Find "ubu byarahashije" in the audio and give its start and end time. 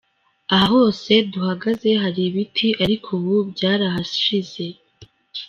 3.17-4.65